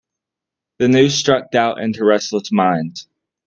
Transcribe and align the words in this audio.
The 0.79 0.87
news 0.87 1.13
struck 1.13 1.51
doubt 1.51 1.79
into 1.79 2.03
restless 2.03 2.51
minds. 2.51 3.07